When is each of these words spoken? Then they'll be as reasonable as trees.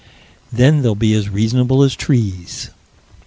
Then 0.51 0.81
they'll 0.81 0.95
be 0.95 1.13
as 1.13 1.29
reasonable 1.29 1.83
as 1.83 1.95
trees. 1.95 2.71